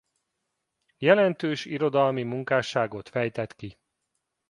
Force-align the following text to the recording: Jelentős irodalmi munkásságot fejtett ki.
Jelentős 0.97 1.65
irodalmi 1.65 2.23
munkásságot 2.23 3.09
fejtett 3.09 3.55
ki. 3.55 3.77